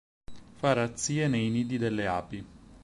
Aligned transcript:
Fa 0.59 0.69
razzie 0.77 1.25
nei 1.31 1.47
nidi 1.51 1.77
delle 1.77 2.05
api. 2.19 2.39